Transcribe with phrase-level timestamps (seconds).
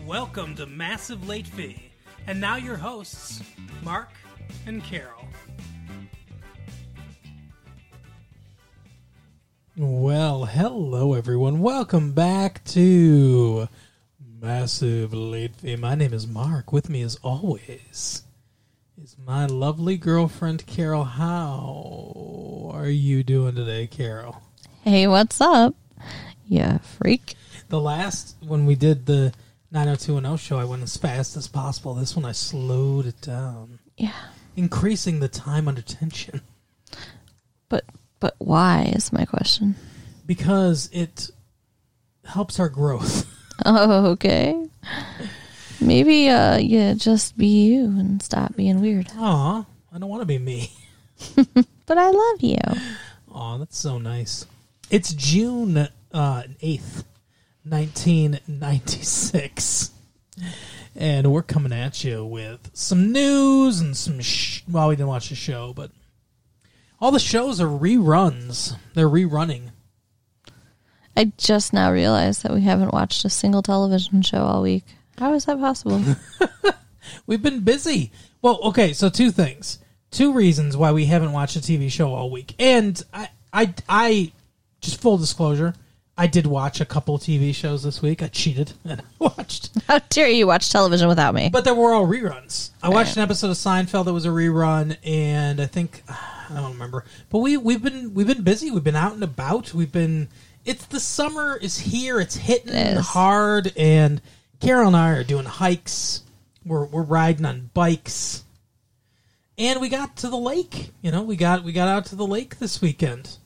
[0.00, 1.90] Welcome to Massive Late Fee.
[2.26, 3.42] And now your hosts,
[3.82, 4.08] Mark
[4.66, 5.28] and Carol.
[9.76, 11.60] Well, hello everyone.
[11.60, 13.68] Welcome back to
[14.40, 15.76] Massive Late Fee.
[15.76, 16.72] My name is Mark.
[16.72, 18.22] With me as always
[19.02, 21.04] is my lovely girlfriend Carol.
[21.04, 24.42] How are you doing today, Carol?
[24.82, 25.74] Hey, what's up?
[26.46, 27.34] Yeah, freak.
[27.68, 29.32] The last when we did the
[29.72, 31.94] 90210 show, I went as fast as possible.
[31.94, 34.12] This one I slowed it down, Yeah.
[34.56, 36.42] increasing the time under tension
[37.68, 37.84] But
[38.20, 39.74] but why is my question.
[40.26, 41.30] because it
[42.24, 43.26] helps our growth.
[43.64, 44.66] Oh, okay.
[45.80, 49.08] Maybe uh yeah, just be you and stop being weird.
[49.16, 50.72] Aw, I don't want to be me.
[51.86, 52.58] But I love you.
[53.32, 54.46] Aw, that's so nice.
[54.90, 57.04] It's June uh, 8th,
[57.64, 59.90] 1996.
[60.94, 64.20] And we're coming at you with some news and some.
[64.20, 65.90] Sh- well, we didn't watch the show, but
[67.00, 68.76] all the shows are reruns.
[68.94, 69.70] They're rerunning.
[71.16, 74.84] I just now realized that we haven't watched a single television show all week.
[75.18, 76.02] How is that possible?
[77.26, 78.12] We've been busy.
[78.40, 79.78] Well, okay, so two things.
[80.10, 82.54] Two reasons why we haven't watched a TV show all week.
[82.58, 84.32] And I I I
[84.80, 85.74] just full disclosure,
[86.16, 88.22] I did watch a couple TV shows this week.
[88.22, 89.70] I cheated and watched.
[89.88, 91.48] How dare you watch television without me?
[91.50, 92.70] But they were all reruns.
[92.82, 96.72] I watched an episode of Seinfeld that was a rerun and I think I don't
[96.72, 97.04] remember.
[97.30, 98.70] But we we've been we've been busy.
[98.70, 99.72] We've been out and about.
[99.72, 100.28] We've been
[100.64, 102.20] it's the summer is here.
[102.20, 104.20] It's hitting It hard and
[104.60, 106.22] Carol and I are doing hikes.
[106.64, 108.44] We're we're riding on bikes.
[109.58, 110.90] And we got to the lake.
[111.00, 113.38] You know, we got we got out to the lake this weekend.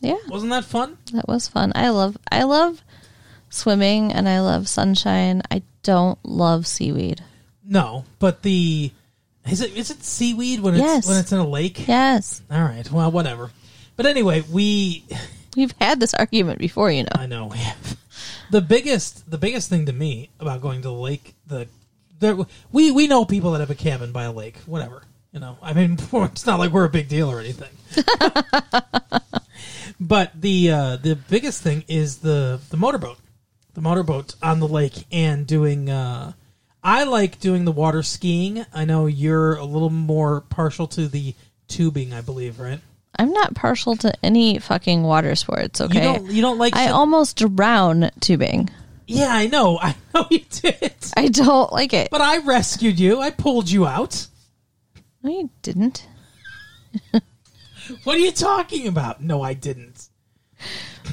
[0.00, 0.98] Yeah, Wasn't that fun?
[1.12, 1.72] that was fun.
[1.74, 2.82] I love I love
[3.50, 5.42] swimming and I love sunshine.
[5.50, 7.22] I don't love seaweed.
[7.64, 8.90] No, but the
[9.48, 11.86] is it is it seaweed when it's when it's in a lake?
[11.88, 12.42] Yes.
[12.50, 12.90] All right.
[12.90, 13.50] Well, whatever.
[13.96, 15.04] But anyway, we
[15.56, 17.08] We've had this argument before, you know.
[17.14, 17.96] I know we have.
[18.50, 21.66] the biggest the biggest thing to me about going to the lake the
[22.18, 22.36] there
[22.72, 25.72] we we know people that have a cabin by a lake whatever you know I
[25.74, 27.68] mean it's not like we're a big deal or anything
[30.00, 33.18] but the uh the biggest thing is the the motorboat
[33.74, 36.32] the motorboat on the lake and doing uh
[36.82, 41.34] I like doing the water skiing I know you're a little more partial to the
[41.68, 42.80] tubing I believe right
[43.18, 45.94] I'm not partial to any fucking water sports, okay?
[45.96, 48.68] you don't you don't like I almost drown tubing.
[49.06, 52.08] yeah I know I know you did I don't like it.
[52.10, 53.20] But I rescued you.
[53.20, 54.26] I pulled you out.
[55.22, 56.06] No, you didn't.
[58.04, 59.22] What are you talking about?
[59.22, 60.08] No, I didn't.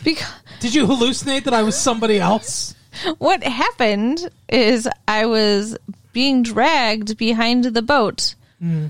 [0.04, 0.28] Because
[0.60, 2.76] Did you hallucinate that I was somebody else?
[3.18, 5.78] what happened is I was
[6.14, 8.88] being dragged behind the boat, hmm.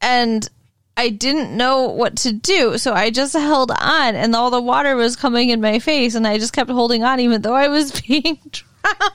[0.00, 0.48] and
[0.96, 4.96] I didn't know what to do, so I just held on, and all the water
[4.96, 8.00] was coming in my face, and I just kept holding on, even though I was
[8.06, 9.12] being drowned.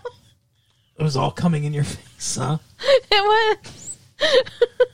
[0.95, 2.57] It was all coming in your face, huh?
[3.11, 3.97] It was.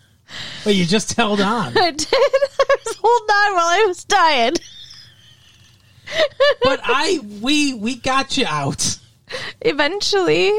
[0.63, 1.78] But you just held on.
[1.78, 2.07] I did.
[2.13, 4.53] I was holding on while I was dying.
[6.63, 8.97] But I, we, we got you out.
[9.62, 10.51] Eventually.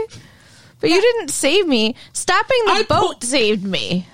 [0.81, 1.95] But you didn't save me.
[2.13, 4.07] Stopping the I boat pulled- saved me.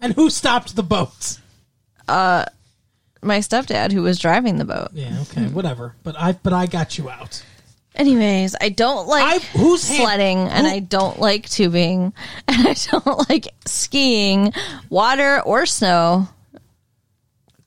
[0.00, 1.38] And who stopped the boat?
[2.08, 2.44] Uh
[3.22, 4.88] my stepdad, who was driving the boat.
[4.94, 5.94] Yeah, okay, whatever.
[6.02, 7.44] But I, but I got you out.
[7.94, 12.12] Anyways, I don't like I- whose hand- sledding, and I don't like tubing,
[12.48, 14.52] and I don't like skiing,
[14.88, 16.28] water or snow.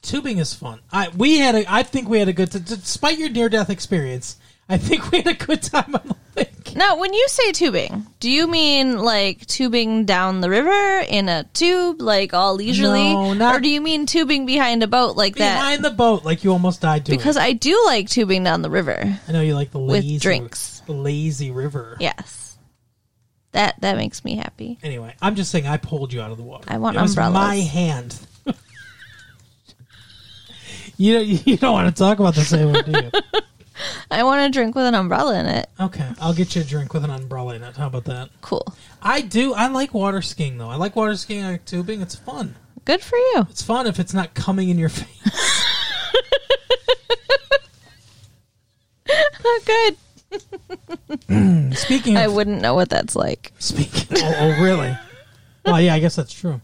[0.02, 0.80] Tubing is fun.
[0.92, 4.38] I, we had a, I think we had a good, despite your near death experience,
[4.70, 6.76] I think we had a good time on the lake.
[6.76, 11.44] Now, when you say tubing, do you mean like tubing down the river in a
[11.54, 15.36] tube, like all leisurely, No, not- or do you mean tubing behind a boat like
[15.36, 15.56] that?
[15.56, 17.20] Behind the boat, like you almost died doing.
[17.20, 19.20] Because I do like tubing down the river.
[19.28, 20.82] I know you like the with lazy, drinks.
[20.88, 21.98] the lazy river.
[22.00, 22.58] Yes,
[23.52, 24.80] that that makes me happy.
[24.82, 26.66] Anyway, I'm just saying I pulled you out of the water.
[26.68, 27.34] I want it umbrellas.
[27.34, 28.20] my hand.
[30.98, 33.12] you you don't want to talk about this anymore, do you?
[34.12, 35.70] I want a drink with an umbrella in it.
[35.80, 37.76] Okay, I'll get you a drink with an umbrella in it.
[37.76, 38.30] How about that?
[38.42, 38.66] Cool.
[39.02, 39.54] I do.
[39.54, 40.70] I like water skiing though.
[40.70, 42.02] I like water skiing I like tubing.
[42.02, 42.56] It's fun.
[42.86, 43.48] Good for you.
[43.50, 45.64] It's fun if it's not coming in your face.
[49.46, 49.98] Oh, good.
[51.28, 53.52] Mm, speaking I wouldn't know what that's like.
[53.60, 54.98] speaking, oh, oh really?
[55.66, 56.62] Well, yeah, I guess that's true.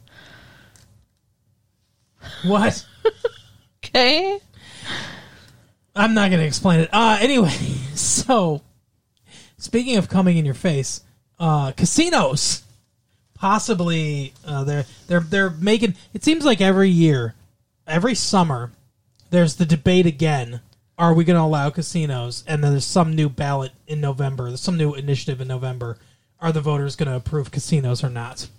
[2.44, 2.86] What?
[3.92, 4.40] Okay.
[6.00, 6.90] I'm not going to explain it.
[6.94, 7.50] Uh, anyway,
[7.94, 8.62] so
[9.58, 11.02] speaking of coming in your face,
[11.40, 12.64] uh, casinos.
[13.34, 15.96] Possibly, uh, they're they're they're making.
[16.14, 17.36] It seems like every year,
[17.88, 18.72] every summer,
[19.30, 20.60] there's the debate again.
[20.98, 22.44] Are we going to allow casinos?
[22.46, 24.50] And then there's some new ballot in November.
[24.50, 25.98] There's some new initiative in November.
[26.42, 28.50] Are the voters going to approve casinos or not?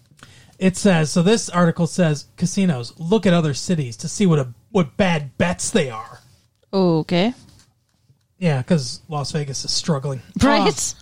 [0.58, 1.22] It says so.
[1.22, 5.70] This article says casinos look at other cities to see what a what bad bets
[5.70, 6.19] they are.
[6.72, 7.34] Oh, okay.
[8.38, 10.22] Yeah, because Las Vegas is struggling.
[10.42, 10.94] Right.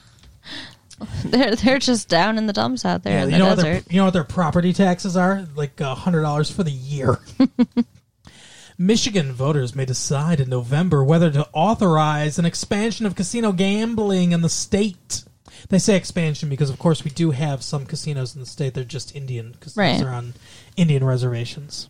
[1.00, 1.06] Oh.
[1.26, 3.75] they're they're just down in the dumps out there Yeah, in you know what their
[3.75, 3.93] desert.
[3.93, 5.47] you know what their property taxes are?
[5.55, 7.20] Like a hundred dollars for the year.
[8.79, 14.41] Michigan voters may decide in November whether to authorize an expansion of casino gambling in
[14.41, 15.25] the state.
[15.69, 18.75] They say expansion because, of course, we do have some casinos in the state.
[18.75, 19.76] They're just Indian casinos.
[19.76, 19.99] Right.
[20.00, 20.35] They're on
[20.76, 21.88] Indian reservations.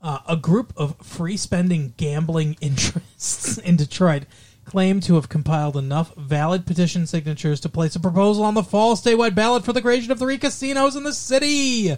[0.00, 4.24] Uh, a group of free spending gambling interests in Detroit
[4.64, 8.94] claim to have compiled enough valid petition signatures to place a proposal on the fall
[8.94, 11.96] statewide ballot for the creation of three casinos in the city.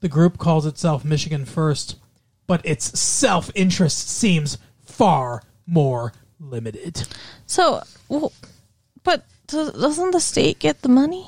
[0.00, 1.96] The group calls itself Michigan First,
[2.46, 7.08] but its self interest seems far more limited.
[7.46, 8.32] So, well,
[9.04, 11.26] but does- doesn't the state get the money?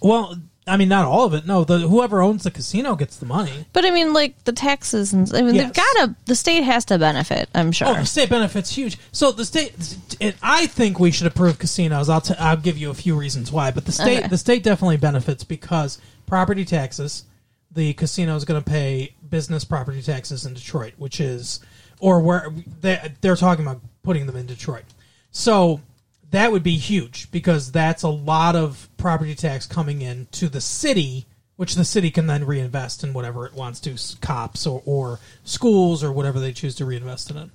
[0.00, 0.36] Well,
[0.68, 1.46] I mean, not all of it.
[1.46, 3.66] No, the whoever owns the casino gets the money.
[3.72, 5.66] But I mean, like the taxes and I mean, Yes.
[5.66, 6.16] they've got to.
[6.24, 7.48] The state has to benefit.
[7.54, 7.86] I'm sure.
[7.88, 8.98] Oh, the state benefits huge.
[9.12, 9.72] So the state,
[10.20, 12.08] and I think we should approve casinos.
[12.08, 14.28] I'll t- I'll give you a few reasons why, but the state Okay.
[14.28, 17.24] the state definitely benefits because property taxes.
[17.70, 21.60] The casino is going to pay business property taxes in Detroit, which is
[22.00, 24.84] or where they they're talking about putting them in Detroit.
[25.30, 25.80] So
[26.30, 30.60] that would be huge because that's a lot of property tax coming in to the
[30.60, 31.26] city,
[31.56, 36.02] which the city can then reinvest in whatever it wants to, cops or, or schools
[36.02, 37.50] or whatever they choose to reinvest in it.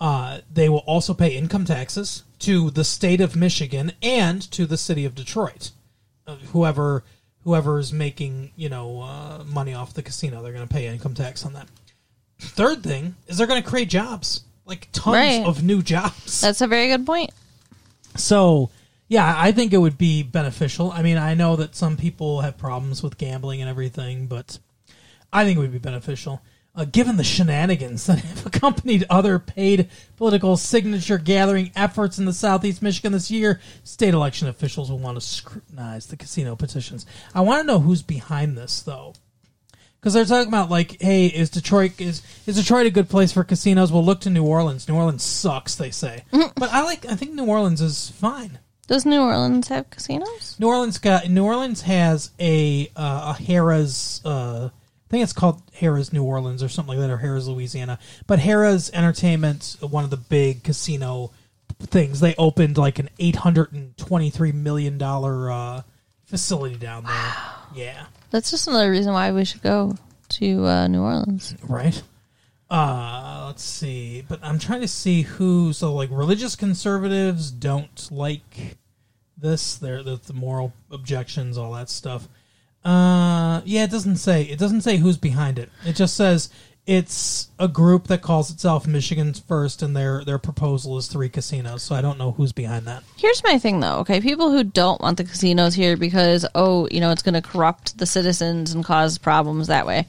[0.00, 4.76] Uh, they will also pay income taxes to the state of Michigan and to the
[4.76, 5.70] city of Detroit.
[6.26, 7.04] Uh, whoever
[7.44, 11.14] whoever is making you know uh, money off the casino, they're going to pay income
[11.14, 11.68] tax on that.
[12.40, 15.44] Third thing is they're going to create jobs, like tons Right.
[15.46, 16.40] of new jobs.
[16.40, 17.30] That's a very good point.
[18.16, 18.70] So,
[19.08, 20.90] yeah, I think it would be beneficial.
[20.90, 24.58] I mean, I know that some people have problems with gambling and everything, but
[25.32, 26.42] I think it would be beneficial.
[26.74, 32.32] Uh, given the shenanigans that have accompanied other paid political signature gathering efforts in the
[32.32, 37.04] southeast Michigan this year, state election officials will want to scrutinize the casino petitions.
[37.34, 39.12] I want to know who's behind this, though
[40.02, 43.44] because they're talking about like, hey, is Detroit is is Detroit a good place for
[43.44, 43.92] casinos?
[43.92, 44.88] Well, look to New Orleans.
[44.88, 46.24] New Orleans sucks, they say.
[46.32, 47.06] but I like.
[47.06, 48.58] I think New Orleans is fine.
[48.88, 50.56] Does New Orleans have casinos?
[50.58, 54.20] New Orleans got New Orleans has a uh, a Harrah's.
[54.24, 57.98] Uh, I think it's called Harrah's New Orleans or something like that, or Harrah's Louisiana.
[58.26, 61.30] But Harrah's Entertainment, one of the big casino
[61.80, 65.82] things, they opened like an eight hundred and twenty three million dollar uh,
[66.24, 67.34] facility down there.
[67.74, 68.06] Yeah.
[68.32, 69.94] That's just another reason why we should go
[70.30, 71.54] to uh, New Orleans.
[71.62, 72.02] Right.
[72.70, 74.24] Uh, let's see.
[74.26, 75.74] But I'm trying to see who.
[75.74, 78.78] So, like, religious conservatives don't like
[79.36, 79.76] this.
[79.76, 82.26] They're the, the moral objections, all that stuff.
[82.82, 84.44] Uh, yeah, it doesn't say.
[84.44, 85.68] It doesn't say who's behind it.
[85.84, 86.48] It just says
[86.86, 91.82] it's a group that calls itself Michigan's First, and their their proposal is three casinos.
[91.82, 93.04] So I don't know who's behind that.
[93.16, 93.98] Here's my thing, though.
[93.98, 97.42] Okay, people who don't want the casinos here because oh, you know, it's going to
[97.42, 100.06] corrupt the citizens and cause problems that way.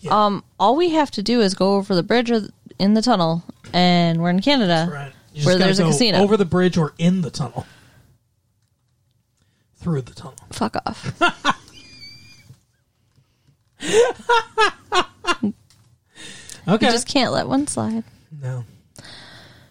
[0.00, 0.24] Yeah.
[0.24, 2.42] Um, all we have to do is go over the bridge or
[2.78, 5.12] in the tunnel, and we're in Canada, Right.
[5.44, 6.18] Where there's a casino.
[6.18, 7.66] over the bridge or in the tunnel.
[9.76, 10.36] Through the tunnel.
[10.50, 11.20] Fuck off.
[16.66, 16.86] Okay.
[16.86, 18.04] You just can't let one slide.
[18.40, 18.64] no.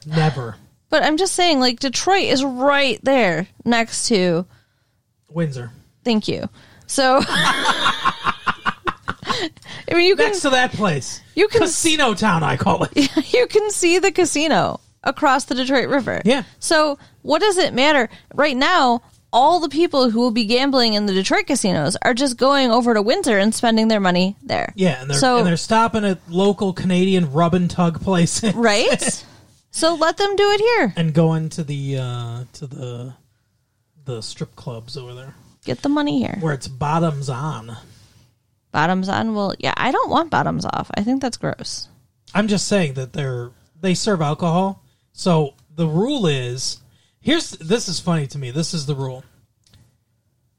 [0.06, 0.56] Never.
[0.90, 4.46] But I'm just saying, like Detroit is right there next to.
[5.28, 5.72] Windsor.
[6.04, 6.48] Thank you.
[6.86, 8.44] So, I
[9.92, 11.20] mean, you can Next to that place.
[11.36, 12.92] You can- Casino Town, I call it.
[13.34, 16.22] you can see the casino across the Detroit River.
[16.26, 16.44] Yeah.
[16.60, 19.02] So what does it matter right now?
[19.34, 22.94] All the people who will be gambling in the Detroit casinos are just going over
[22.94, 24.72] to Windsor and spending their money there.
[24.76, 28.54] Yeah, and they're so and they're stopping at local Canadian rub and tug places.
[28.54, 29.26] right.
[29.72, 30.94] so let them do it here.
[30.96, 33.14] and going to the uh to the
[34.06, 35.34] the strip clubs over there.
[35.66, 36.38] Get the money here.
[36.40, 37.76] Where it's bottoms on.
[38.72, 39.34] Bottoms on.
[39.34, 40.92] Well, yeah, I don't want bottoms off.
[40.96, 41.88] I think that's gross.
[42.36, 43.50] I'm just saying that they're
[43.82, 44.84] they serve alcohol.
[45.14, 46.78] So the rule is
[47.24, 48.52] here's this is funny to me.
[48.52, 49.24] This is the rule.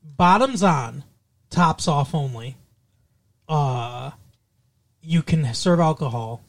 [0.03, 1.05] Bottoms on,
[1.51, 2.57] tops off only.
[3.49, 4.11] Uh
[5.03, 6.43] you can serve alcohol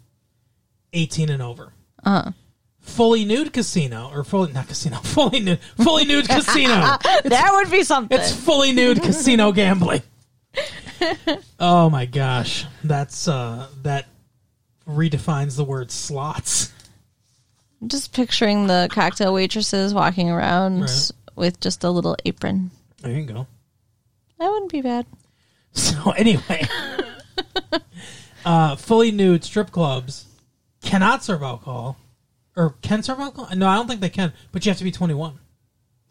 [0.94, 1.74] 18 and over.
[2.04, 2.32] Uh huh.
[2.80, 6.74] fully nude casino or fully not casino, fully nude, fully nude casino.
[7.26, 8.18] that would be something.
[8.18, 10.02] It's fully nude casino gambling.
[11.60, 14.08] oh my gosh, that's uh that
[14.88, 16.72] redefines the word slots.
[17.86, 21.12] Just picturing the cocktail waitresses walking around Right.
[21.36, 22.72] with just a little apron.
[23.02, 23.48] There you go.
[24.40, 25.06] That wouldn't be bad.
[25.74, 26.66] So anyway,
[28.46, 30.26] uh, fully nude strip clubs
[30.82, 31.98] cannot serve alcohol,
[32.56, 33.54] or can serve alcohol.
[33.56, 34.32] No, I don't think they can.
[34.54, 35.40] But you have to be twenty one.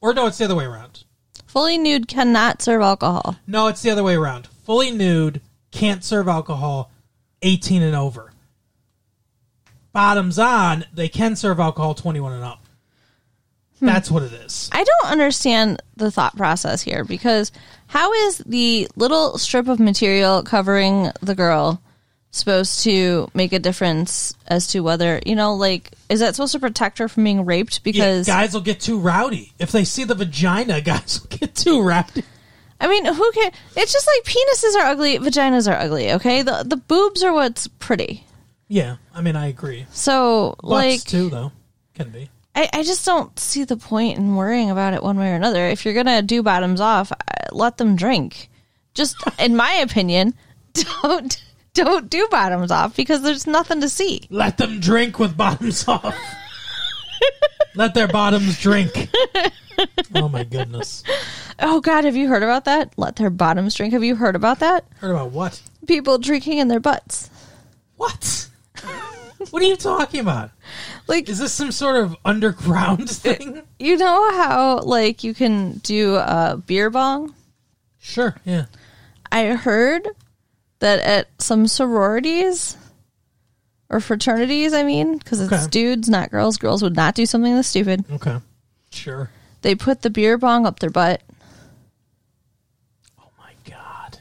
[0.02, 1.04] Or no, it's the other way around.
[1.46, 3.36] Fully nude cannot serve alcohol.
[3.46, 4.48] No, it's the other way around.
[4.64, 5.40] Fully nude
[5.70, 6.90] can't serve alcohol,
[7.40, 8.33] eighteen and over.
[9.94, 12.60] Bottoms on, they can serve alcohol twenty one and up.
[13.80, 14.68] That's what it is.
[14.72, 17.52] I don't understand the thought process here because
[17.86, 21.80] how is the little strip of material covering the girl
[22.30, 26.58] supposed to make a difference as to whether, you know, like, is that supposed to
[26.58, 27.76] protect her from being raped?
[27.84, 30.80] Yeah, Because, guys will get too rowdy if they see the vagina.
[30.84, 32.24] Guys will get too rowdy.
[32.80, 33.52] I mean, who can?
[33.76, 36.42] It's just like penises are ugly, vaginas are ugly, okay?
[36.42, 38.26] The, the boobs are what's pretty.
[38.68, 39.86] Yeah, I mean, I agree.
[39.90, 41.52] So, Butts like, too, though,
[41.94, 42.30] can be.
[42.54, 45.66] I, I just don't see the point in worrying about it one way or another.
[45.66, 47.16] If you're gonna do bottoms off, uh,
[47.52, 48.48] let them drink.
[48.94, 50.34] Just in my opinion,
[51.02, 51.42] don't
[51.74, 54.22] don't do bottoms off because there's nothing to see.
[54.30, 56.16] Let them drink with bottoms off.
[57.74, 59.10] Let their bottoms drink.
[60.14, 61.02] Oh my goodness!
[61.58, 62.92] Oh God, have you heard about that?
[62.96, 63.92] Let their bottoms drink.
[63.92, 64.84] Have you heard about that?
[64.98, 65.60] Heard about what?
[65.88, 67.30] People drinking in their butts.
[67.96, 68.43] What?
[69.50, 70.50] What are you talking about?
[71.06, 73.62] Like Is this some sort of underground thing?
[73.78, 77.34] you know how like you can do a beer bong.
[77.98, 78.34] Sure.
[78.44, 78.66] Yeah.
[79.32, 80.06] I heard
[80.80, 82.76] that at some sororities
[83.90, 85.66] or fraternities, I mean, because it's Okay.
[85.70, 86.56] dudes, not girls.
[86.56, 88.04] Girls would not do something this stupid.
[88.10, 88.38] Okay.
[88.90, 89.30] Sure.
[89.62, 91.22] They put the beer bong up their butt.
[93.18, 94.18] Oh my god.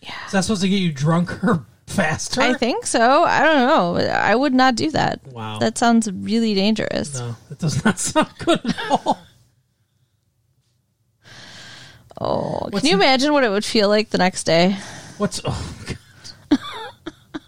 [0.00, 0.26] Yeah.
[0.26, 2.40] Is that supposed to get you drunker faster?
[2.40, 3.24] I think so.
[3.24, 3.96] I don't know.
[4.10, 5.20] I would not do that.
[5.26, 5.58] Wow.
[5.58, 7.14] That sounds really dangerous.
[7.18, 9.18] no, that does not sound good at all.
[12.20, 14.76] Oh, What's can you imagine what it would feel like the next day?
[15.18, 15.40] What's?
[15.44, 15.76] Oh
[16.50, 16.58] god.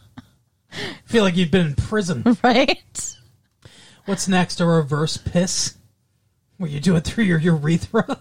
[1.04, 2.24] feel like you've been in prison.
[2.42, 3.12] Right?
[4.06, 4.60] What's next?
[4.60, 5.76] A reverse piss?
[6.58, 8.20] Where you do it through your urethra?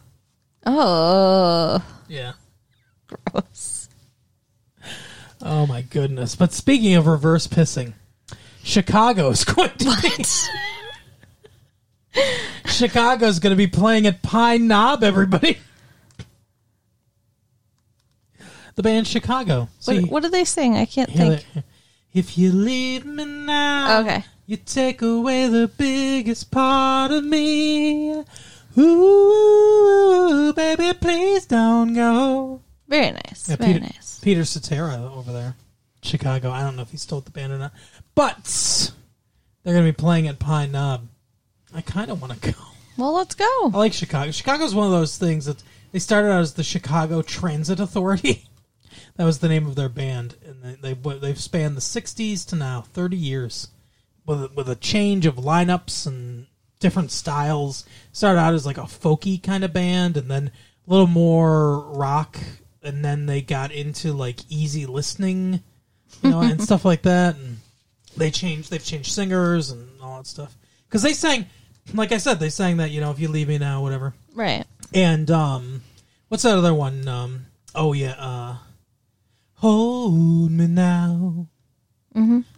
[0.65, 2.34] Oh, Yeah.
[3.08, 3.75] gross.
[5.48, 6.36] Oh my goodness.
[6.36, 7.94] But speaking of reverse pissing,
[8.64, 10.24] Chicago is going to be
[12.66, 15.58] Chicago's going to be playing at Pine Knob everybody.
[18.75, 19.70] The band Chicago.
[19.80, 20.75] See, What, what do they sing?
[20.75, 21.46] I can't think.
[21.54, 21.64] they-
[22.14, 24.24] if you leave me now, Okay.
[24.48, 28.24] you take away the biggest part of me.
[28.78, 32.62] Ooh, baby, please don't go.
[32.88, 33.50] Very nice.
[33.50, 34.20] Yeah, Very Peter, nice.
[34.24, 35.56] Peter Cetera over there,
[36.01, 36.51] Chicago.
[36.51, 37.74] I don't know if he stole the band or not,
[38.13, 38.92] but
[39.63, 41.08] they're going to be playing at Pine Knob.
[41.74, 42.60] I kind of want to go.
[42.98, 43.46] Well, let's go.
[43.74, 44.32] I like Chicago.
[44.32, 45.62] Chicago's one of those things that
[45.92, 48.46] they started out as the Chicago Transit Authority.
[49.15, 52.56] that was the name of their band, and they, they they've spanned the '60s to
[52.56, 53.70] now, 30 years,
[54.25, 56.48] with with a change of lineups and
[56.80, 57.86] different styles.
[58.12, 60.51] Started out as like a folky kind of band, and then
[60.88, 62.38] a little more rock,
[62.86, 65.62] and then they got into like easy listening,
[66.22, 67.36] you know, and stuff like that.
[67.36, 67.58] And
[68.15, 68.70] they changed.
[68.72, 70.56] They've changed singers and all that stuff
[70.88, 71.46] because they sang.
[71.94, 74.13] Like I said, they sang that you know if you leave me now, whatever.
[74.34, 74.65] Right.
[74.94, 75.82] And um,
[76.30, 77.08] what's that other one?
[77.08, 78.58] Um, oh yeah, uh,
[79.56, 81.48] hold me now.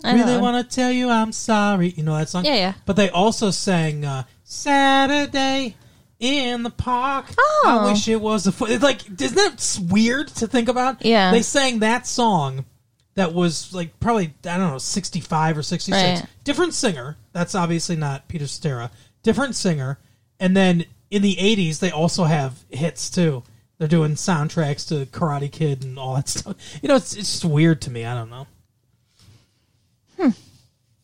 [0.04, 1.90] I really want to tell you I'm sorry.
[1.90, 2.46] You know that song?
[2.46, 2.74] Yeah, yeah.
[2.86, 5.76] But they also sang uh, Saturday
[6.20, 7.26] in the park.
[7.38, 7.64] Oh.
[7.68, 11.06] I wish it was a fo-" it's like isn't that weird to think about?
[11.06, 11.32] Yeah.
[11.32, 12.66] They sang that song
[13.16, 16.20] that was like probably I don't know 65 or 66.
[16.22, 16.30] Right.
[16.44, 17.18] Different singer.
[17.34, 18.92] That's obviously not Peter Cetera.
[19.24, 20.00] Different singer.
[20.40, 23.44] And then in the 80s they also have hits too.
[23.78, 26.56] They're doing soundtracks to Karate Kid and all that stuff.
[26.82, 28.06] You know, it's it's just weird to me.
[28.06, 28.48] I don't know.
[30.20, 30.30] Hmm.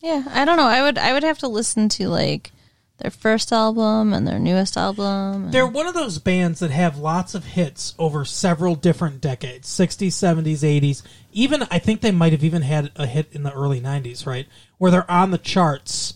[0.00, 0.66] Yeah, I don't know.
[0.66, 2.50] I would I would have to listen to like
[2.98, 5.44] their first album and their newest album.
[5.46, 9.68] and- They're one of those bands that have lots of hits over several different decades
[9.68, 11.02] 60s, 70s, 80s.
[11.32, 14.46] Even, I think they might have even had a hit in the early 90s, right?
[14.78, 16.14] Where they're on the charts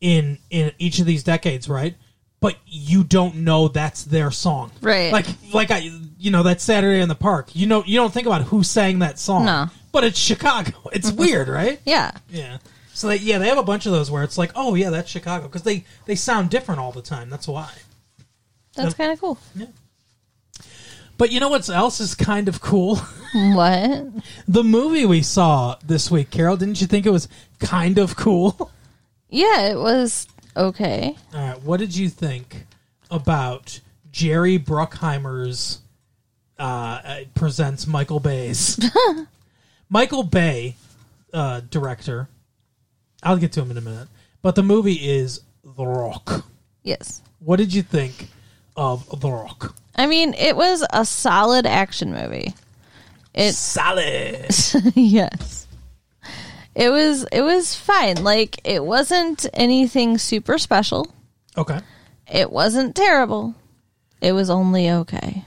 [0.00, 1.96] in in each of these decades, right?
[2.40, 4.70] But you don't know that's their song.
[4.80, 5.12] Right.
[5.12, 5.90] Like, like I,
[6.20, 7.48] you know, that Saturday in the Park.
[7.56, 9.46] You know, you don't think about who sang that song.
[9.46, 9.66] No.
[9.90, 10.70] But it's Chicago.
[10.92, 11.80] It's weird, right?
[11.84, 12.12] yeah.
[12.30, 12.58] Yeah.
[12.98, 15.08] So they, yeah, they have a bunch of those where it's like, oh yeah, that's
[15.08, 17.30] Chicago because they they sound different all the time.
[17.30, 17.70] That's why.
[18.74, 19.38] That's kind of cool.
[19.54, 19.66] Yeah.
[21.16, 22.96] But you know what else is kind of cool?
[23.34, 24.06] What?
[24.48, 26.56] the movie we saw this week, Carol.
[26.56, 27.28] Didn't you think it was
[27.60, 28.72] kind of cool?
[29.30, 30.26] Yeah, it was
[30.56, 31.14] okay.
[31.34, 32.64] All right, what did you think
[33.10, 33.78] about
[34.10, 35.80] Jerry Bruckheimer's
[36.58, 38.80] uh, uh, presents Michael Bay's
[39.90, 40.76] Michael Bay
[41.34, 42.30] uh, director?
[43.22, 44.08] I'll get to him in a minute,
[44.42, 46.44] but the movie is The Rock.
[46.82, 47.22] Yes.
[47.40, 48.28] What did you think
[48.76, 49.74] of The Rock?
[49.96, 52.54] I mean, it was a solid action movie.
[53.34, 54.46] It Solid.
[54.94, 55.66] yes.
[56.74, 58.22] It was it was fine.
[58.22, 61.12] Like it wasn't anything super special.
[61.56, 61.80] Okay.
[62.32, 63.54] It wasn't terrible.
[64.20, 65.44] It was only okay.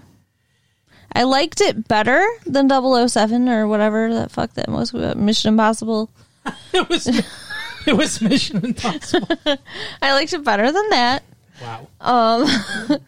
[1.14, 6.10] I liked it better than 007 or whatever that fuck that was Mission Impossible.
[6.74, 7.06] It was
[7.88, 9.28] it was Mission Impossible.
[10.02, 11.24] I liked it better than that.
[11.62, 11.88] Wow.
[12.00, 12.48] Um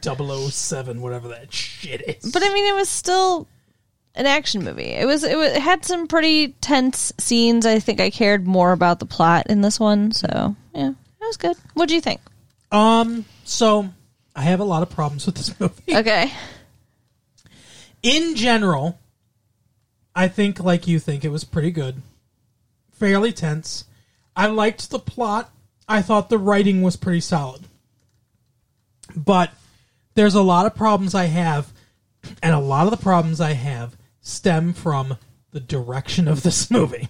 [0.51, 2.32] 007, whatever that shit is.
[2.32, 3.48] But I mean it was still
[4.15, 4.92] an action movie.
[4.92, 7.65] It was it, was, it had some pretty tense scenes.
[7.65, 11.38] I think I cared more about the plot in this one, so yeah, it was
[11.38, 11.58] good.
[11.74, 12.22] What do you think?
[12.72, 13.89] um, so
[14.36, 15.96] I have a lot of problems with this movie.
[15.96, 16.32] Okay.
[18.03, 19.00] in general,
[20.15, 22.01] I think like you think it was pretty good.
[22.92, 23.86] Fairly tense.
[24.36, 25.52] I liked the plot.
[25.88, 27.63] I thought the writing was pretty solid.
[29.16, 29.52] But
[30.16, 31.72] there's a lot of problems I have
[32.42, 35.18] and a lot of the problems I have stem from
[35.52, 37.10] the direction of this movie,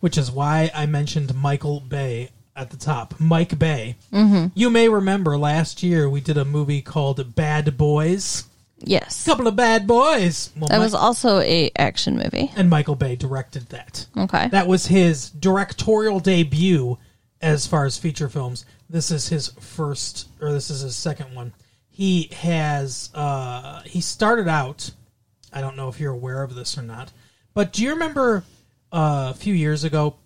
[0.00, 3.14] which is why I mentioned Michael Bay at the top.
[3.18, 3.96] Mike Bay.
[4.12, 4.48] Mm-hmm.
[4.54, 8.44] You may remember last year we did a movie called Bad Boys.
[8.86, 9.24] Yes.
[9.24, 10.50] Couple of bad boys.
[10.56, 12.50] Well, That Mi- was also a action movie.
[12.56, 14.06] and Michael Bay directed that.
[14.16, 14.48] Okay.
[14.48, 16.98] That was his directorial debut
[17.40, 18.64] as far as feature films.
[18.88, 21.52] This is his first, or this is his second one.
[21.88, 24.90] He has, uh, he started out,
[25.52, 27.12] I don't know if you're aware of this or not,
[27.54, 28.44] but do you remember
[28.92, 30.16] uh, a few years ago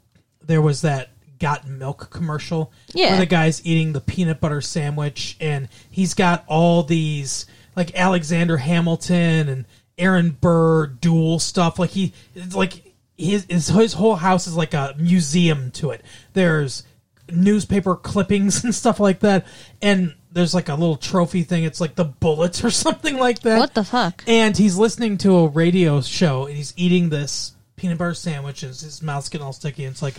[0.42, 2.73] there was that Got Milk commercial?
[2.94, 3.11] Yeah.
[3.11, 7.47] Where the guy's eating the peanut butter sandwich and he's got all these,
[7.79, 9.64] like Alexander Hamilton and
[9.97, 11.79] Aaron Burr duel stuff.
[11.79, 12.83] Like he, it's like
[13.17, 16.05] his, his his whole house is like a museum to it.
[16.33, 16.83] There's
[17.31, 19.47] newspaper clippings and stuff like that,
[19.81, 21.64] and there's like a little trophy thing.
[21.64, 23.59] It's like the bullets or something like that.
[23.59, 24.25] What the fuck?
[24.27, 28.75] And he's listening to a radio show, and he's eating this peanut butter sandwich, and
[28.75, 29.85] his mouth's getting all sticky.
[29.85, 30.17] And it's like,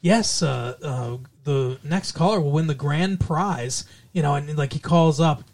[0.00, 3.84] yes, uh, uh, the next caller will win the grand prize.
[4.12, 5.44] You know, and like he calls up,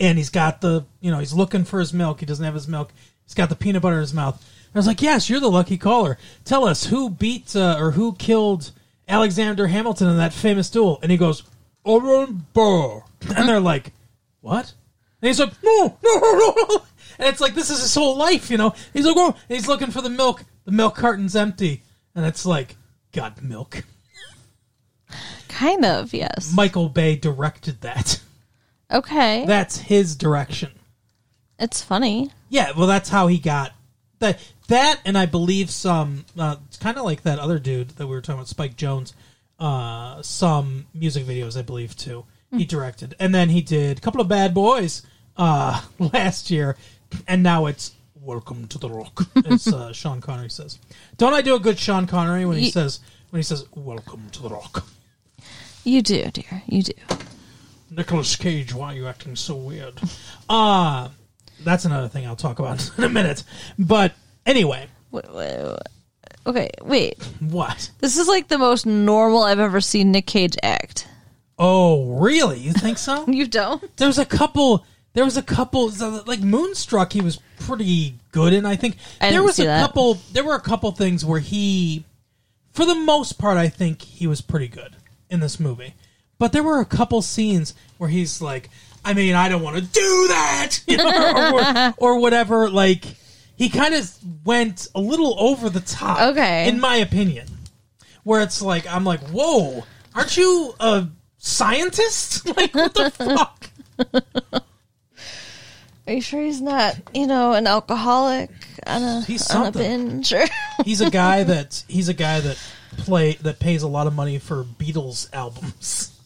[0.00, 2.20] and he's got the, you know, he's looking for his milk.
[2.20, 2.92] He doesn't have his milk.
[3.24, 4.42] He's got the peanut butter in his mouth.
[4.74, 6.18] I was like, yes, you're the lucky caller.
[6.44, 8.70] Tell us who beat uh, or who killed
[9.08, 10.98] Alexander Hamilton in that famous duel.
[11.02, 11.42] And he goes,
[11.86, 13.02] Aaron Burr.
[13.36, 13.92] And they're like,
[14.40, 14.72] what?
[15.20, 16.82] And he's like, no, no, no, no.
[17.18, 18.74] And it's like, this is his whole life, you know?
[18.92, 20.44] He's like, oh, and he's looking for the milk.
[20.64, 21.82] The milk carton's empty.
[22.14, 22.76] And it's like,
[23.12, 23.82] God, milk.
[25.48, 26.52] Kind of, yes.
[26.54, 28.20] Michael Bay directed that.
[28.90, 29.44] Okay.
[29.46, 30.70] That's his direction.
[31.58, 32.30] it's funny.
[32.48, 33.72] Yeah, well, that's how he got
[34.20, 34.38] that.
[34.68, 36.26] That, and I believe some.
[36.38, 39.12] Uh, it's kind of like that other dude that we were talking about, Spike Jonze.
[39.58, 42.24] Uh, some music videos, I believe, too.
[42.56, 45.02] He directed, and then he did a couple of Bad Boys
[45.36, 46.76] uh, last year,
[47.26, 50.78] and now it's Welcome to the Rock, as uh, Sean Connery says.
[51.18, 54.28] Don't I do a good Sean Connery when he Ye- says when he says Welcome
[54.32, 54.86] to the Rock?
[55.84, 56.62] You do, dear.
[56.66, 56.92] You do.
[57.98, 60.00] Nicolas Cage, why are you acting so weird?
[60.48, 61.08] Uh
[61.64, 63.42] that's another thing I'll talk about in a minute.
[63.78, 64.14] But
[64.46, 65.78] anyway, Wait, wait, wait.
[66.46, 67.22] Okay, wait.
[67.40, 67.90] what?
[67.98, 71.08] This is like the most normal I've ever seen Nick Cage act.
[71.58, 72.60] Oh, really?
[72.60, 73.24] You think so?
[73.28, 73.82] You don't?
[73.96, 74.84] there was a couple.
[75.14, 75.90] There was a couple
[76.26, 77.12] like Moonstruck.
[77.12, 79.80] He was pretty good and I think I there didn't was see a that.
[79.80, 80.14] couple.
[80.32, 82.04] There were a couple things where he,
[82.72, 84.94] for the most part, I think he was pretty good
[85.28, 85.94] in this movie.
[86.38, 88.70] But there were a couple scenes where he's like,
[89.04, 92.68] I mean, I don't want to do that, you know, or, or whatever.
[92.70, 93.04] Like
[93.56, 94.10] he kind of
[94.44, 96.20] went a little over the top.
[96.32, 96.68] Okay.
[96.68, 97.48] in my opinion,
[98.22, 102.46] where it's like I'm like, whoa, aren't you a scientist?
[102.56, 103.70] Like what the fuck?
[106.06, 108.50] Are you sure he's not, you know, an alcoholic
[108.86, 110.32] on a, He's on a binge?
[110.32, 110.44] Or
[110.84, 112.58] He's a guy that he's a guy that
[112.96, 116.17] play that pays a lot of money for Beatles albums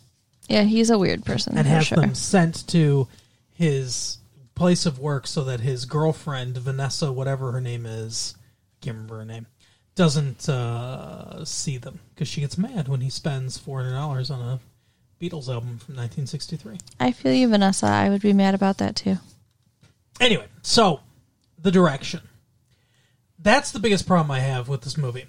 [0.53, 1.97] yeah, he's a weird person and has sure.
[1.97, 3.09] them sent to
[3.55, 4.19] his
[4.55, 9.19] place of work so that his girlfriend Vanessa, whatever her name is, I can't remember
[9.19, 9.47] her name,
[9.95, 14.41] doesn't uh, see them because she gets mad when he spends four hundred dollars on
[14.41, 14.61] a
[15.19, 16.79] Beatles album from 1963.
[17.01, 17.87] I feel you, Vanessa.
[17.87, 19.17] I would be mad about that too.
[20.21, 21.01] Anyway, so
[21.59, 22.21] the direction.
[23.39, 25.25] That's the biggest problem I have with this movie.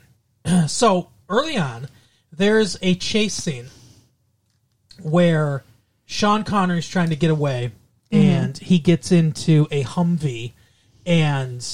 [0.68, 1.88] so early on,
[2.32, 3.68] there's a chase scene
[5.02, 5.64] where
[6.06, 7.72] Sean Connery's trying to get away
[8.12, 8.26] mm-hmm.
[8.28, 10.52] and he gets into a Humvee
[11.06, 11.66] and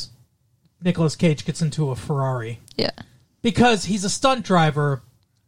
[0.84, 2.92] Nicolas Cage gets into a Ferrari Yeah.
[3.42, 5.02] because he's a stunt driver,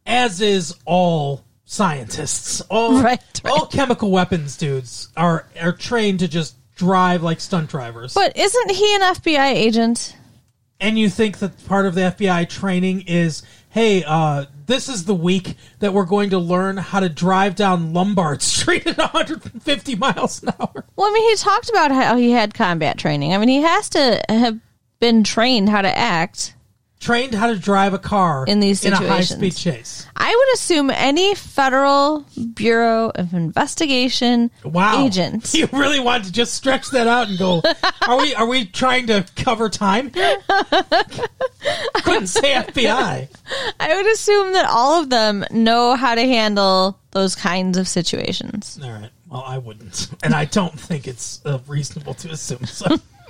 [0.05, 2.61] as is all scientists.
[2.69, 3.51] All Right, right.
[3.51, 8.13] all chemical weapons dudes are are trained to just drive like stunt drivers.
[8.13, 10.15] But isn't he an FBI agent?
[10.81, 15.13] And you think that part of the FBI training is, hey, uh, this is the
[15.13, 20.43] week that we're going to learn how to drive down Lombard Street at 150 miles
[20.43, 20.85] an hour.
[20.95, 23.33] Well, I mean, he talked about how he had combat training.
[23.33, 24.59] I mean, he has to have
[24.99, 26.55] been trained how to act.
[27.01, 30.05] Trained how to drive a car In these in a high speed chase.
[30.15, 35.51] I would assume any federal bureau of investigation Wow, agent.
[35.55, 37.63] You really want to just stretch that out and go?
[38.07, 40.37] Are we are we trying to cover time here?
[42.03, 43.29] Couldn't say FBI.
[43.79, 48.79] I would assume that all of them know how to handle those kinds of situations.
[48.83, 49.09] All right.
[49.29, 52.85] Well, I wouldn't, and I don't think it's uh, reasonable to assume so.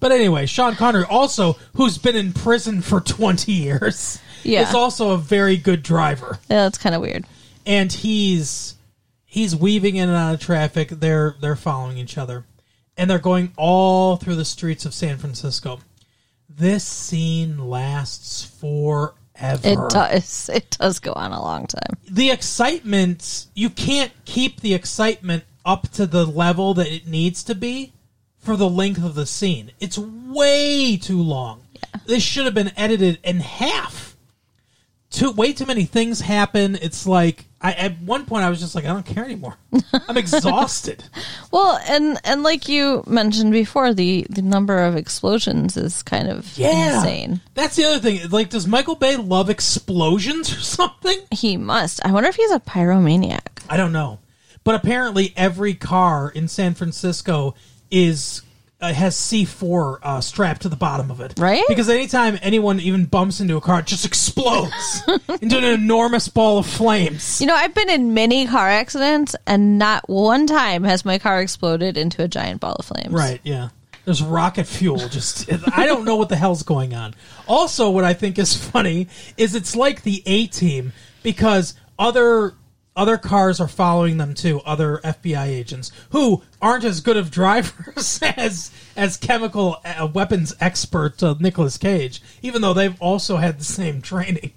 [0.00, 4.68] but anyway, Sean Connery, also who's been in prison for twenty years, Yeah.
[4.68, 7.24] is also a very good driver, Yeah, that's kind of weird.
[7.66, 8.74] and he's
[9.24, 10.88] he's weaving in and out of traffic.
[10.90, 12.44] They're they're following each other,
[12.96, 15.80] and they're going all through the streets of San Francisco.
[16.48, 19.60] This scene lasts forever.
[19.64, 20.48] It does.
[20.52, 21.96] It does go on a long time.
[22.08, 27.54] the excitement you can't keep the excitement up to the level that it needs to
[27.54, 27.92] be
[28.44, 29.72] for the length of the scene.
[29.80, 31.62] It's way too long.
[32.06, 34.16] This should have been edited in half.
[35.10, 36.76] Too way too many things happen.
[36.82, 39.56] It's like I at one point I was just like I don't care anymore.
[40.08, 41.04] I'm exhausted.
[41.52, 46.58] Well, and and like you mentioned before, the the number of explosions is kind of
[46.58, 46.96] Yeah.
[46.96, 47.40] insane.
[47.54, 48.28] That's the other thing.
[48.30, 51.20] Like does Michael Bay love explosions or something?
[51.30, 52.04] He must.
[52.04, 53.62] I wonder if he's a pyromaniac.
[53.70, 54.18] I don't know,
[54.64, 57.54] but apparently every car in San Francisco
[57.94, 58.42] is
[58.80, 61.62] uh, has C four uh, strapped to the bottom of it, Right?
[61.68, 65.02] Because anytime anyone even bumps into a car, it just explodes
[65.40, 67.40] into an enormous ball of flames.
[67.40, 71.40] You know, I've been in many car accidents, and not one time has my car
[71.40, 73.12] exploded into a giant ball of flames.
[73.12, 73.40] Right?
[73.44, 73.70] Yeah.
[74.04, 75.08] There's rocket fuel.
[75.08, 77.14] Just I don't know what the hell's going on.
[77.46, 82.54] Also, what I think is funny is it's like the A team because other
[82.96, 84.60] other cars are following them too.
[84.60, 91.22] Other FBI agents who aren't as good of drivers as as chemical uh, weapons expert
[91.22, 94.52] uh, Nicolas Cage, even though they've also had the same training.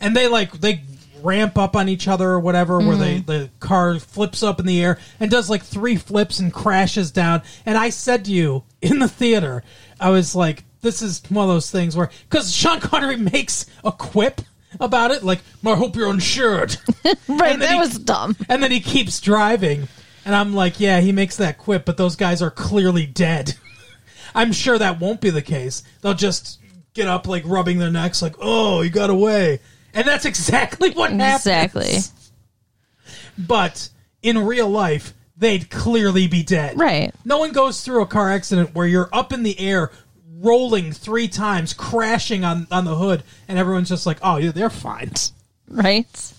[0.00, 0.82] And they like they
[1.22, 4.82] ramp up on each other or whatever where they the car flips up in the
[4.82, 8.98] air and does like three flips and crashes down and i said to you in
[8.98, 9.62] the theater
[10.00, 13.92] i was like this is one of those things where because sean connery makes a
[13.92, 14.40] quip
[14.80, 16.76] about it like i hope you're insured
[17.28, 17.58] Right.
[17.58, 18.36] That he- was dumb.
[18.48, 19.88] and then he keeps driving
[20.24, 23.54] and i'm like yeah he makes that quip but those guys are clearly dead
[24.34, 26.58] i'm sure that won't be the case they'll just
[26.94, 29.60] get up like rubbing their necks like oh you got away
[29.94, 31.98] and that's exactly what happens Exactly.
[33.38, 33.88] but
[34.22, 37.12] in real life they'd clearly be dead Right.
[37.24, 39.90] no one goes through a car accident where you're up in the air
[40.42, 44.68] rolling three times crashing on, on the hood and everyone's just like oh yeah they're
[44.70, 45.10] fine
[45.68, 46.32] Right.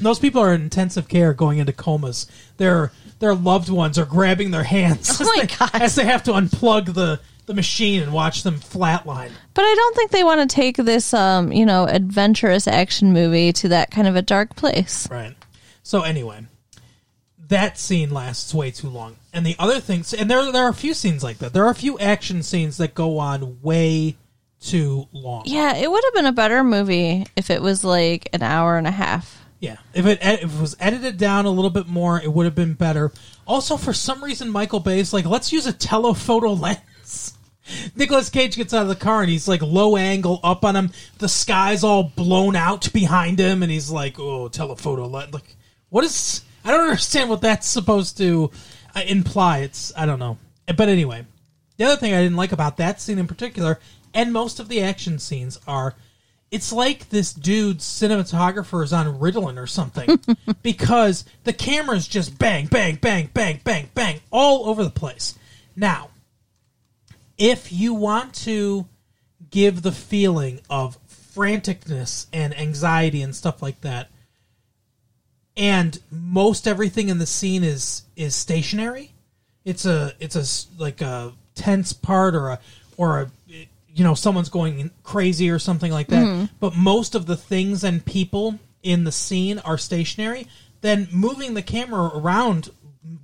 [0.00, 2.26] those people are in intensive care going into comas.
[2.58, 6.22] Their their loved ones are grabbing their hands Oh as, my they, as they have
[6.24, 9.30] to unplug the, the machine and watch them flatline.
[9.54, 13.52] But I don't think they want to take this, um, you know, adventurous action movie
[13.54, 15.08] to that kind of a dark place.
[15.10, 15.34] Right.
[15.82, 16.46] So anyway,
[17.48, 19.16] that scene lasts way too long.
[19.32, 21.52] And the other things and there there are a few scenes like that.
[21.52, 24.16] There are a few action scenes that go on way
[24.60, 25.42] too long.
[25.46, 28.86] Yeah, it would have been a better movie if it was like an hour and
[28.86, 29.44] a half.
[29.60, 32.54] Yeah, if it if it was edited down a little bit more, it would have
[32.54, 33.12] been better.
[33.46, 37.34] Also, for some reason, Michael Bay's like, let's use a telephoto lens.
[37.94, 40.90] Nicolas Cage gets out of the car and he's like low angle up on him.
[41.18, 45.56] The sky's all blown out behind him, and he's like, "Oh, telephoto lens." Like,
[45.90, 46.42] what is?
[46.64, 48.50] I don't understand what that's supposed to
[49.02, 49.58] imply.
[49.58, 50.38] It's I don't know.
[50.66, 51.24] But anyway,
[51.76, 53.78] the other thing I didn't like about that scene in particular,
[54.14, 55.94] and most of the action scenes, are
[56.50, 60.18] it's like this dude's cinematographer is on Ritalin or something
[60.62, 65.38] because the camera's just bang, bang, bang, bang, bang, bang all over the place.
[65.76, 66.10] Now,
[67.36, 68.86] if you want to
[69.50, 70.98] give the feeling of
[71.38, 74.10] franticness and anxiety and stuff like that.
[75.58, 79.12] And most everything in the scene is is stationary.
[79.64, 82.60] It's a it's a like a tense part or a
[82.96, 86.24] or a you know someone's going crazy or something like that.
[86.24, 86.44] Mm-hmm.
[86.60, 90.46] But most of the things and people in the scene are stationary.
[90.80, 92.70] Then moving the camera around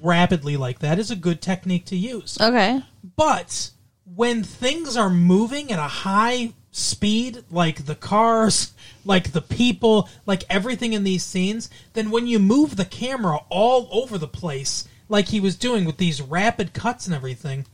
[0.02, 2.36] rapidly like that is a good technique to use.
[2.40, 2.82] Okay.
[3.16, 3.70] But
[4.04, 8.72] when things are moving at a high speed, like the cars,
[9.04, 13.88] like the people, like everything in these scenes, then when you move the camera all
[13.92, 17.64] over the place, like he was doing with these rapid cuts and everything,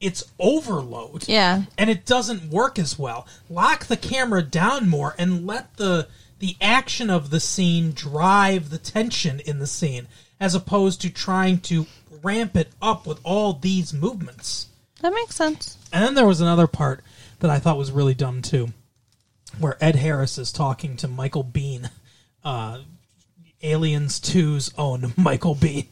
[0.00, 1.28] it's overload.
[1.28, 1.62] Yeah.
[1.78, 3.26] And it doesn't work as well.
[3.48, 6.08] Lock the camera down more and let the
[6.40, 10.08] the action of the scene drive the tension in the scene
[10.40, 11.86] as opposed to trying to
[12.22, 14.68] ramp it up with all these movements.
[15.02, 15.76] That makes sense.
[15.92, 17.04] And then there was another part
[17.40, 18.68] that I thought was really dumb too,
[19.58, 21.90] where Ed Harris is talking to Michael Biehn,
[22.44, 22.80] uh,
[23.62, 25.86] Aliens 2's own Michael Biehn,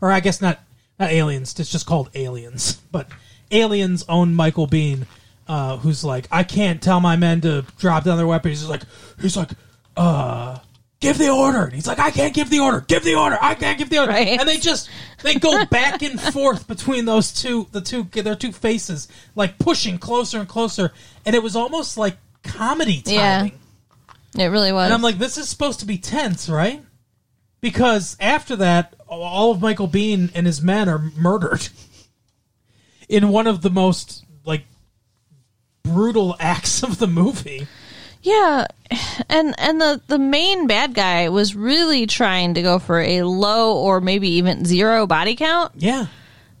[0.00, 0.60] or I guess not
[0.98, 1.58] not Aliens.
[1.58, 3.08] It's just called Aliens, but
[3.50, 5.06] Aliens' own Michael Biehn,
[5.46, 8.60] uh, who's like, I can't tell my men to drop down their weapons.
[8.60, 8.82] He's like,
[9.20, 9.50] he's like,
[9.96, 10.58] uh.
[11.00, 11.64] Give the order.
[11.64, 12.80] And he's like, I can't give the order.
[12.80, 13.38] Give the order.
[13.40, 14.10] I can't give the order.
[14.12, 14.38] Right.
[14.40, 14.90] And they just
[15.22, 19.06] they go back and forth between those two the two their two faces
[19.36, 20.92] like pushing closer and closer
[21.24, 23.58] and it was almost like comedy timing
[24.34, 24.44] Yeah.
[24.44, 24.84] It really was.
[24.86, 26.82] and i'm like this is supposed to be tense right
[27.60, 31.68] because after that all of michael biehn and his men are murdered
[33.08, 34.64] in one of the most like
[35.82, 37.66] brutal acts of the movie
[38.22, 38.66] Yeah,
[39.28, 43.76] and and the the main bad guy was really trying to go for a low
[43.76, 46.06] or maybe even zero body count, yeah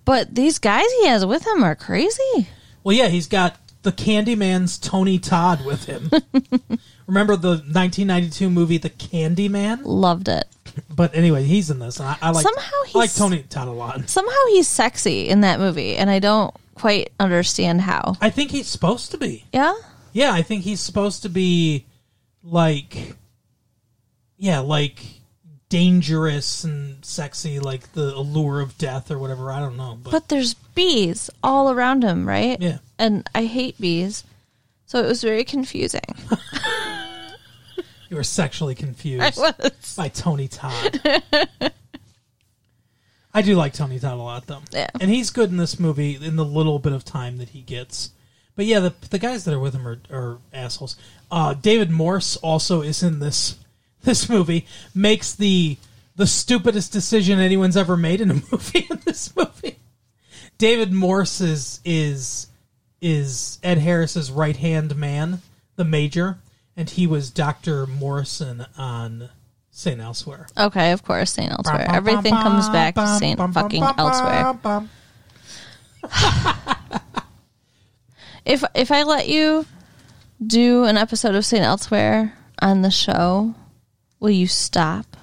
[0.04, 2.48] but these guys he has with him are crazy.
[2.82, 6.10] well yeah he's got the candyman's tony todd with him
[7.06, 10.46] remember the 1992 movie the candyman Loved it.
[10.94, 11.98] But anyway, he's in this.
[11.98, 14.08] And I, I like Somehow I like Tony Todd a lot.
[14.08, 18.14] Somehow he's sexy in that movie, and I don't quite understand how.
[18.20, 19.44] I think he's supposed to be.
[19.52, 19.74] Yeah,
[20.18, 21.86] Yeah, I think he's supposed to be
[22.42, 23.14] like,
[24.36, 25.00] yeah, like
[25.68, 29.52] dangerous and sexy, like the allure of death or whatever.
[29.52, 32.60] I don't know, but, but there's bees all around him, right?
[32.60, 32.78] Yeah.
[32.98, 34.24] and I hate bees,
[34.86, 36.00] so it was very confusing.
[38.08, 39.40] you were sexually confused
[39.96, 41.00] by Tony Todd.
[43.32, 44.62] I do like Tony Todd a lot, though.
[44.72, 44.90] Yeah.
[45.00, 48.10] and he's good in this movie in the little bit of time that he gets.
[48.58, 50.96] But yeah, the the guys that are with him are, are assholes.
[51.30, 53.56] Uh, David Morse also is in this
[54.02, 54.66] this movie.
[54.92, 55.76] Makes the
[56.16, 58.88] the stupidest decision anyone's ever made in a movie.
[58.90, 59.78] In this movie,
[60.58, 62.48] David Morse is is
[63.00, 65.40] is Ed Harris's right hand man,
[65.76, 66.38] the major,
[66.76, 69.28] and he was Doctor Morrison on
[69.70, 70.48] Saint Elsewhere.
[70.58, 71.86] Okay, of course, Saint Elsewhere.
[71.88, 74.88] Everything comes back to Saint fucking Elsewhere.
[78.48, 79.66] If if I let you
[80.44, 82.32] do an episode of Saint Elsewhere
[82.62, 83.54] on the show,
[84.20, 85.16] will you stop?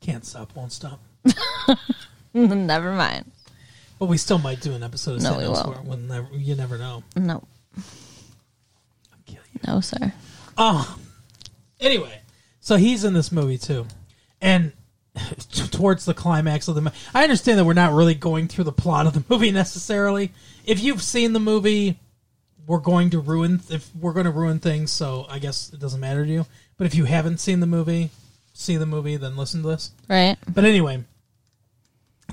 [0.00, 1.00] Can't stop, won't stop.
[2.34, 3.30] Never mind.
[3.98, 5.96] But we still might do an episode of No, we Elsewhere.
[5.96, 7.02] never, you never know.
[7.14, 7.42] No,
[7.76, 7.82] I'll
[9.24, 9.60] kill you.
[9.66, 10.12] no, sir.
[10.58, 10.98] Oh,
[11.80, 12.20] anyway,
[12.60, 13.86] so he's in this movie too,
[14.40, 14.72] and
[15.50, 18.64] t- towards the climax of the, mo- I understand that we're not really going through
[18.64, 20.32] the plot of the movie necessarily.
[20.64, 21.98] If you've seen the movie,
[22.66, 24.90] we're going to ruin if we're going to ruin things.
[24.90, 26.46] So I guess it doesn't matter to you.
[26.76, 28.10] But if you haven't seen the movie,
[28.52, 29.92] see the movie, then listen to this.
[30.08, 30.36] Right?
[30.52, 31.04] But anyway,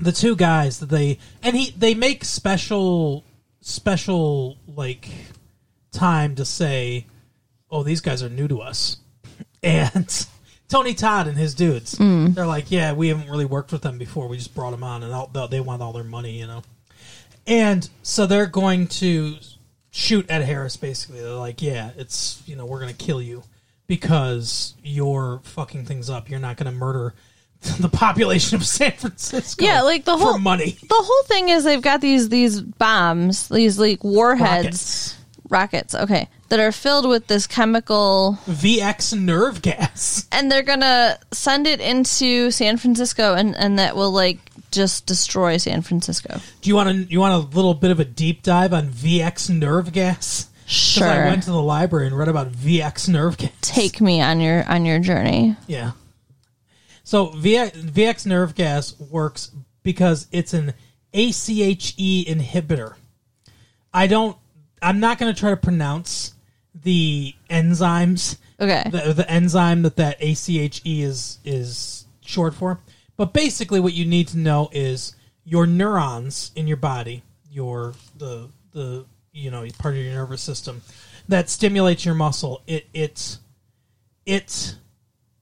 [0.00, 3.24] the two guys that they and he they make special
[3.60, 5.08] special like
[5.92, 7.06] time to say,
[7.70, 8.98] "Oh, these guys are new to us,"
[9.62, 10.26] and
[10.74, 14.26] Tony Todd and his dudes, they're like, "Yeah, we haven't really worked with them before.
[14.26, 16.62] We just brought them on, and all, they want all their money, you know."
[17.46, 19.36] And so they're going to
[19.90, 20.76] shoot Ed Harris.
[20.76, 23.44] Basically, they're like, "Yeah, it's you know we're going to kill you
[23.86, 26.28] because you're fucking things up.
[26.28, 27.14] You're not going to murder."
[27.80, 30.76] The population of San Francisco, Yeah, like the whole for money.
[30.82, 35.18] The whole thing is they've got these these bombs, these like warheads, Rockets.
[35.48, 35.94] rockets.
[35.94, 40.26] Okay, that are filled with this chemical, VX nerve gas.
[40.32, 44.38] and they're gonna send it into San Francisco, and and that will like
[44.70, 46.40] just destroy San Francisco.
[46.60, 47.12] Do you want to?
[47.12, 50.48] You want a little bit of a deep dive on VX nerve gas?
[50.66, 51.06] Sure.
[51.06, 53.52] I went to the library and read about VX nerve gas.
[53.60, 55.56] Take me on your on your journey.
[55.66, 55.92] Yeah.
[57.04, 59.50] So VX, VX nerve gas works
[59.82, 60.72] because it's an
[61.12, 62.94] ACHE inhibitor.
[63.92, 64.36] I don't
[64.84, 66.33] I'm not going to try to pronounce
[66.84, 68.84] the enzymes, Okay.
[68.90, 72.78] the, the enzyme that that ACHE is is short for.
[73.16, 78.48] But basically, what you need to know is your neurons in your body, your the
[78.72, 80.82] the you know part of your nervous system
[81.28, 82.62] that stimulates your muscle.
[82.66, 83.38] It it
[84.26, 84.76] it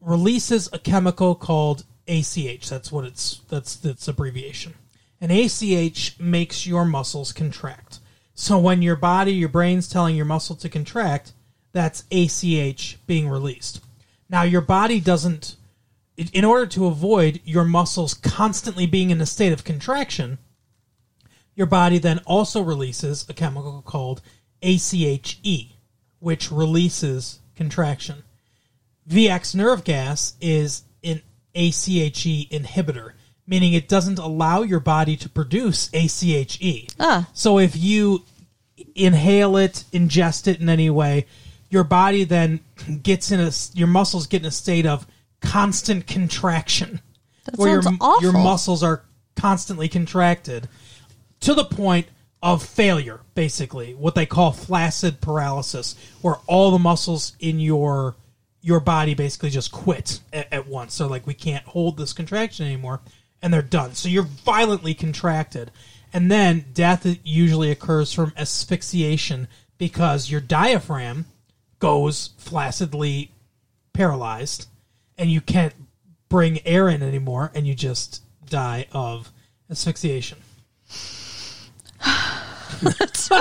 [0.00, 2.68] releases a chemical called ACH.
[2.68, 4.74] That's what it's that's its abbreviation.
[5.20, 8.00] And ACH makes your muscles contract.
[8.34, 11.32] So when your body, your brain's telling your muscle to contract,
[11.72, 13.80] that's ACH being released.
[14.28, 15.56] Now your body doesn't
[16.16, 20.38] in- order to avoid your muscles constantly being in a state of contraction,
[21.54, 24.22] your body then also releases a chemical called
[24.62, 25.76] ACHE,
[26.18, 28.22] which releases contraction.
[29.08, 31.22] VX nerve gas is an
[31.54, 33.12] ACHE inhibitor,
[33.46, 36.88] meaning it doesn't allow your body to produce ACHE.
[37.00, 37.28] Ah.
[37.33, 38.24] So if you
[38.94, 41.26] inhale it, ingest it in any way,
[41.70, 42.61] your body then
[43.02, 45.07] gets in a your muscles get in a state of
[45.40, 47.00] constant contraction.
[47.44, 48.22] That where your awful.
[48.22, 50.68] your muscles are constantly contracted
[51.40, 52.07] to the point
[52.42, 58.16] of failure, basically, what they call flaccid paralysis, where all the muscles in your
[58.61, 60.94] your body basically just quit at, at once.
[60.94, 63.00] So like we can't hold this contraction anymore,
[63.42, 63.94] and they're done.
[63.94, 65.70] So you're violently contracted,
[66.12, 71.26] and then death usually occurs from asphyxiation because your diaphragm
[71.81, 73.33] goes flaccidly
[73.92, 74.68] paralyzed,
[75.18, 75.74] and you can't
[76.28, 79.31] bring air in anymore, and you just die of
[79.70, 80.38] asphyxiation.
[82.83, 83.40] That's so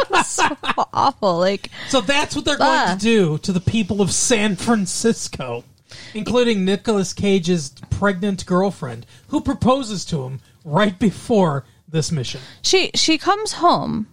[0.93, 1.37] awful.
[1.39, 2.95] Like, So that's what they're going Ah.
[2.95, 5.63] to do to the people of San Francisco,
[6.13, 12.39] including Nicolas Cage's pregnant girlfriend, who proposes to him right before this mission.
[12.61, 14.07] she she comes home,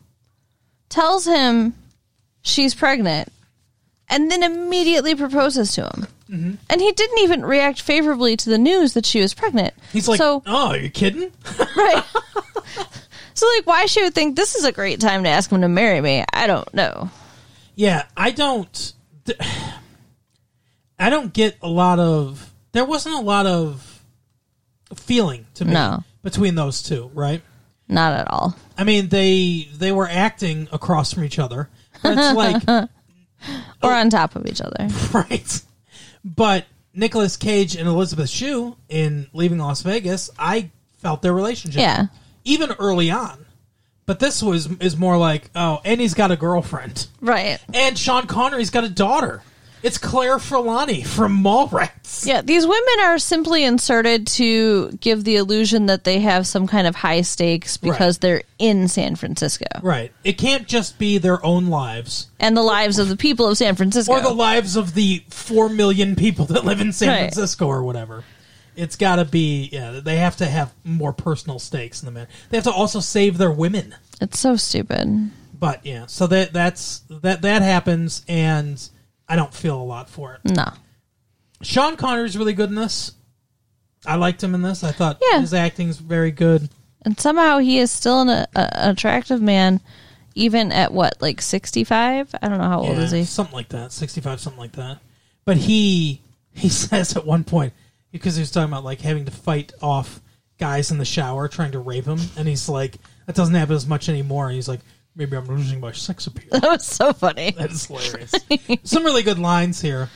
[0.89, 1.75] tells him
[2.43, 3.33] she's pregnant,
[4.09, 6.07] and then immediately proposes to him.
[6.31, 6.55] Mm-hmm.
[6.69, 9.75] And he didn't even react favorably to the news that she was pregnant.
[9.93, 11.31] He's like, so "Oh, are you kidding?"
[11.77, 12.05] right.
[13.35, 15.69] so like, why she would think this is a great time to ask him to
[15.69, 16.25] marry me?
[16.33, 17.11] I don't know.
[17.77, 18.93] Yeah, I don't.
[19.25, 19.39] th-
[20.99, 22.53] I don't get a lot of.
[22.73, 24.03] There wasn't a lot of
[24.95, 26.05] feeling to me No.
[26.23, 27.43] between those two, right?
[27.89, 28.57] Not at all.
[28.77, 31.69] I mean, they they were acting across from each other.
[32.05, 32.89] It's like Or
[33.83, 33.89] oh.
[33.91, 34.89] on top of each other.
[35.13, 35.63] right.
[36.25, 41.81] But Nicolas Cage and Elizabeth Shue in Leaving Las Vegas, I felt their relationship.
[41.81, 42.07] Yeah.
[42.45, 43.47] Even early on.
[44.07, 47.07] But this was is more like, oh, and he's got a girlfriend.
[47.21, 47.59] Right.
[47.75, 49.43] And Sean Connery's got a daughter.
[49.83, 52.27] It's Claire Forlani from Mallrats.
[52.27, 56.87] Yeah, these women are simply inserted to give the illusion that they have some kind
[56.87, 58.21] of high stakes because Right.
[58.21, 60.13] they're in San Francisco Right.
[60.25, 63.77] It can't just be their own lives and the lives of the people of San
[63.77, 64.13] Francisco.
[64.13, 67.19] or the lives of the 4 million people that live in San Right.
[67.33, 68.25] Francisco or whatever.
[68.75, 72.29] It's got to be, yeah, they have to have more personal stakes in the matter.
[72.51, 73.95] They have to also save their women.
[74.21, 75.31] it's so stupid.
[75.59, 78.81] But yeah, so that that's that that happens and
[79.29, 80.41] I don't feel a lot for it.
[80.55, 80.67] No.
[81.63, 83.13] Sean Connery's really good in this.
[84.07, 84.85] I liked him in this.
[84.85, 85.41] I thought Yeah.
[85.41, 86.69] his acting's very good.
[87.03, 89.81] And somehow he is still an, a, an attractive man,
[90.35, 92.35] even at what, like 65?
[92.41, 93.25] I don't know how old Yeah, is he?
[93.25, 94.99] Something like that, sixty-five, something like that.
[95.45, 97.73] But he he says at one point
[98.13, 100.21] because he was talking about like having to fight off
[100.59, 103.87] guys in the shower trying to rape him, and he's like, that doesn't happen as
[103.87, 104.47] much anymore.
[104.47, 104.81] And he's like,
[105.19, 106.49] maybe I'm losing my sex appeal.
[106.53, 107.51] That was so funny.
[107.59, 108.33] that is hilarious.
[108.85, 110.09] Some really good lines here.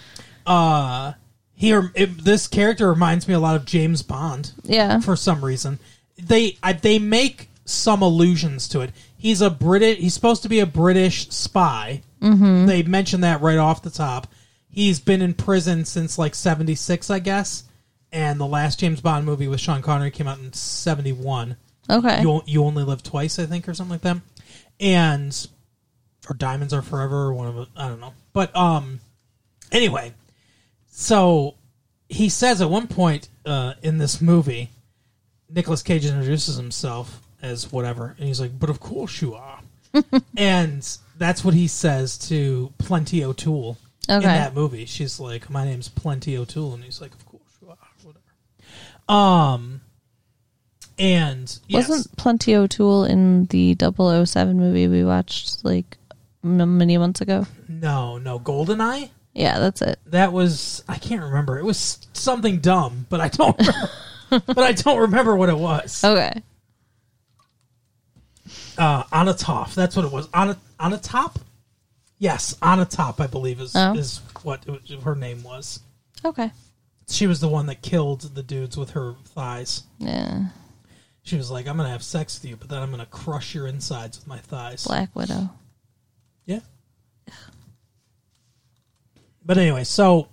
[0.46, 1.12] Uh,
[1.54, 5.00] here it, this character reminds me a lot of James Bond Yeah.
[5.00, 5.78] for some reason.
[6.20, 8.90] They I, they make some allusions to it.
[9.16, 9.98] He's a British.
[9.98, 12.02] He's supposed to be a British spy.
[12.20, 12.66] Mm-hmm.
[12.66, 14.26] They mention that right off the top.
[14.68, 17.64] He's been in prison since like '76, I guess.
[18.12, 21.56] And the last James Bond movie with Sean Connery came out in '71.
[21.88, 22.22] Okay.
[22.22, 24.16] You you only live twice, I think, or something like that.
[24.82, 25.48] And
[26.28, 27.68] or Diamonds Are Forever, or one of.
[27.76, 28.14] I don't know.
[28.32, 29.00] But um,
[29.70, 30.12] anyway,
[30.90, 31.54] so
[32.08, 34.70] he says at one point uh, in this movie,
[35.48, 39.60] Nicolas Cage introduces himself as whatever, and he's like, "But of course you are,"
[40.36, 43.78] and that's what he says to Plenty O'Toole
[44.08, 44.86] in that movie.
[44.86, 48.24] She's like, "My name's Plenty O'Toole," and he's like, "Of course you are," whatever.
[49.08, 49.81] Um,
[51.02, 51.88] and yes.
[51.88, 55.98] Wasn't Plenty O'Toole in the 007 movie we watched like
[56.44, 57.46] m- many months ago?
[57.68, 59.10] no, no, Goldeneye.
[59.34, 59.98] Yeah, that's it.
[60.06, 61.58] That was I can't remember.
[61.58, 63.58] It was something dumb, but I don't.
[63.58, 63.90] Remember,
[64.54, 66.04] but I don't remember what it was.
[66.04, 66.42] Okay.
[68.78, 69.72] Uh, on a top.
[69.72, 70.28] That's what it was.
[70.34, 71.38] On a on a top.
[72.18, 73.94] Yes, Onatopp, I believe, is Oh.
[73.94, 75.80] is what it her name was.
[76.24, 76.52] Okay.
[77.08, 79.82] She was the one that killed the dudes with her thighs.
[79.98, 80.46] Yeah.
[81.24, 83.66] She was like, "I'm gonna have sex with you, but then I'm gonna crush your
[83.66, 85.50] insides with my thighs." Black Widow.
[86.46, 86.60] Yeah.
[89.44, 90.28] But anyway, so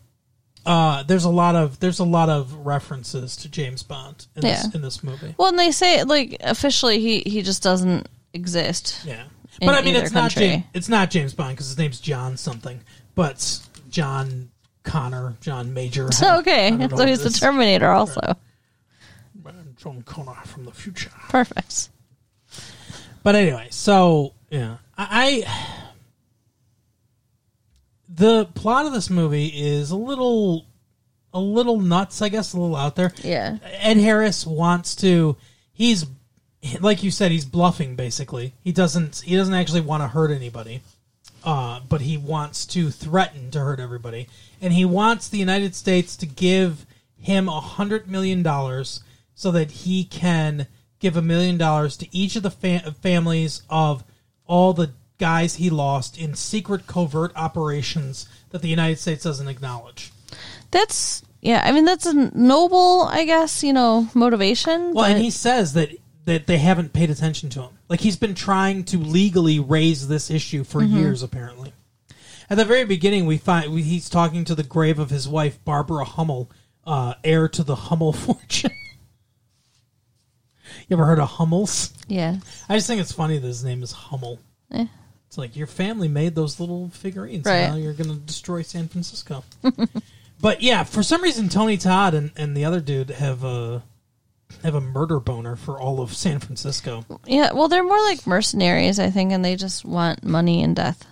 [0.65, 4.63] uh, there's a lot of there's a lot of references to James Bond in Yeah.
[4.63, 5.35] this in this movie.
[5.37, 9.01] Well, and they say like officially he he just doesn't exist.
[9.05, 9.23] Yeah,
[9.59, 10.31] but I mean it's not.
[10.31, 12.81] James, it's not James Bond because his name's John something,
[13.15, 13.59] but
[13.89, 14.49] John
[14.83, 16.09] Connor, John Major.
[16.23, 17.29] Okay, I don't know so he's the.
[17.31, 18.35] Terminator also.
[19.80, 21.11] John Connor from the future.
[21.30, 21.89] Perfect.
[23.23, 25.75] But anyway, so yeah, I, I
[28.09, 30.65] the plot of this movie is a little
[31.34, 33.13] a little nuts, I guess, a little out there.
[33.23, 33.57] Yeah.
[33.63, 35.38] Ed Harris wants to
[35.71, 36.05] he's
[36.82, 38.53] like you said, he's bluffing basically.
[38.61, 40.82] He doesn't he doesn't actually want to hurt anybody.
[41.41, 44.27] Uh, but he wants to threaten to hurt everybody.
[44.61, 46.86] And he wants the United States to give
[47.17, 49.03] him a hundred million dollars
[49.39, 50.67] so that he can
[50.99, 54.03] give a million dollars to each of the fa- families of
[54.45, 60.11] all the guys he lost in secret covert operations that the United States doesn't acknowledge.
[60.71, 61.61] That's yeah.
[61.63, 64.93] I mean that's a noble, I guess you know, motivation.
[64.93, 65.91] Well, but and he says that
[66.25, 67.77] that they haven't paid attention to him.
[67.87, 71.71] Like he's been trying to legally raise this issue for years, apparently.
[72.49, 75.63] At the very beginning, we find we, he's talking to the grave of his wife,
[75.63, 76.51] Barbara Hummel,
[76.85, 78.71] uh, heir to the Hummel fortune.
[80.89, 81.93] You ever heard of Hummels?
[82.07, 82.37] yeah.
[82.67, 84.39] I just think it's funny that his name is Hummel.
[84.71, 84.87] Eh.
[85.27, 87.45] It's like your family made those little figurines.
[87.45, 87.67] Right.
[87.67, 89.43] Now you're going to destroy San Francisco.
[90.41, 93.83] but yeah, for some reason, Tony Todd and, and the other dude have a
[94.63, 97.05] have a murder boner for all of San Francisco.
[97.27, 101.05] Yeah, well, they're more like mercenaries, I think, and they just want money and death.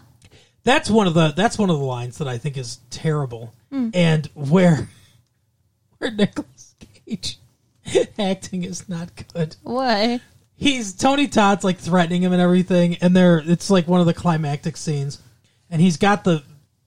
[0.64, 4.26] That's one of the that's one of the lines that I think is terrible, and
[4.34, 4.90] where
[6.00, 6.76] where Nicolas
[7.06, 7.38] Cage
[8.20, 9.56] acting is not good.
[9.64, 10.22] Why?
[10.58, 14.14] he's Tony Todd's like threatening him and everything, and they're it's like one of the
[14.14, 15.22] climactic scenes,
[15.70, 16.44] and he's got the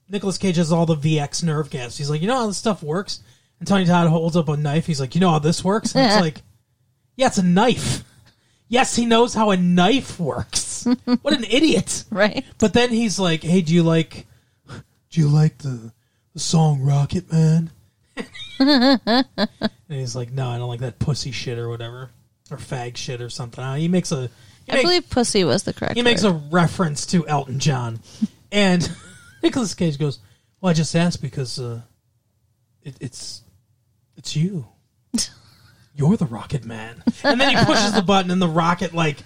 [0.09, 1.97] Nicolas Cage has all the VX nerve gas.
[1.97, 3.21] He's like, you know how this stuff works,
[3.59, 4.85] and Tony Todd holds up a knife.
[4.85, 6.41] He's like, you know how this works, and it's like,
[7.15, 8.03] yeah, it's a knife.
[8.67, 10.85] Yes, he knows how a knife works.
[11.21, 12.03] what an idiot!
[12.09, 12.45] Right?
[12.57, 14.27] But then he's like, "Hey, do you like
[15.09, 15.91] do you like the
[16.33, 17.71] the song Rocket Man?"
[18.59, 19.25] and
[19.89, 22.09] he's like, "No, I don't like that pussy shit or whatever,
[22.49, 24.29] or fag shit or something." Uh, He makes a
[24.65, 27.99] he, I make- believe pussy was the correct he makes a reference to Elton John,
[28.51, 28.89] and
[29.43, 30.19] Nicolas Cage goes,
[30.59, 31.81] "Well, I just asked because uh,
[32.83, 33.41] it, it's
[34.17, 34.67] it's you."
[35.93, 39.17] You're the Rocket Man, and then he pushes the button, and the rocket like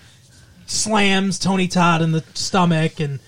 [0.66, 3.20] slams Tony Todd in the stomach and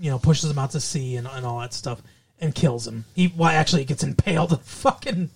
[0.00, 2.02] you know pushes him out to sea and, and all that stuff
[2.40, 3.04] and kills him.
[3.14, 5.30] He well actually he gets impaled with fucking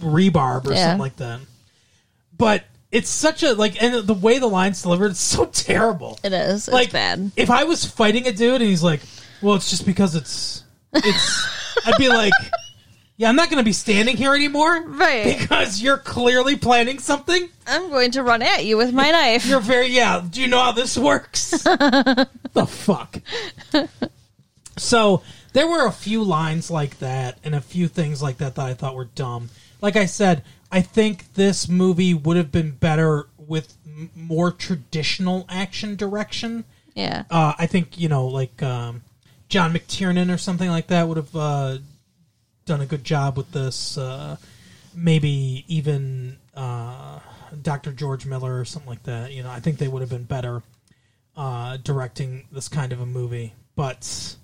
[0.00, 0.84] rebarb or Yeah.
[0.86, 1.40] something like that.
[2.36, 6.18] But it's such a like and the way the line's delivered it's so terrible.
[6.22, 6.68] It is.
[6.68, 7.30] It's like bad.
[7.36, 9.00] If I was fighting a dude and he's like,
[9.42, 11.46] "Well, it's just because it's it's,"
[11.86, 12.32] I'd be like.
[13.20, 14.80] Yeah, I'm not going to be standing here anymore.
[14.86, 15.36] Right.
[15.40, 17.48] Because you're clearly planning something.
[17.66, 19.44] I'm going to run at you with my knife.
[19.44, 20.22] You're very yeah.
[20.30, 21.50] Do you know how this works?
[21.64, 22.28] the
[22.68, 23.18] fuck.
[24.76, 25.22] so
[25.52, 28.74] there were a few lines like that and a few things like that that I
[28.74, 29.50] thought were dumb.
[29.80, 35.46] Like I said, I think this movie would have been better with m- more traditional
[35.48, 36.64] action direction.
[36.94, 37.24] yeah.
[37.30, 39.02] Uh, I think you know, like um,
[39.48, 41.78] John McTiernan or something like that would have uh,
[42.66, 43.96] done a good job with this.
[43.96, 44.36] Uh,
[44.94, 47.20] maybe even uh,
[47.62, 47.92] Dr.
[47.92, 49.32] George Miller or something like that.
[49.32, 50.62] You know, I think they would have been better
[51.36, 53.54] uh, directing this kind of a movie.
[53.76, 54.36] But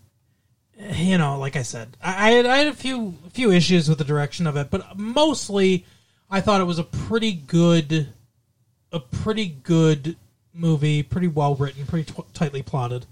[0.78, 3.98] you know, like I said, I, I, had, I had a few few issues with
[3.98, 5.84] the direction of it, but mostly
[6.30, 8.08] I thought it was a pretty good,
[8.92, 10.16] a pretty good
[10.52, 13.06] movie, pretty well written, pretty t- tightly plotted.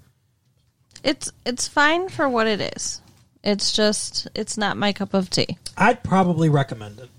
[1.03, 3.01] It's it's fine for what it is.
[3.43, 5.59] It's just it's not my cup of tea.
[5.77, 7.11] I'd probably recommend it.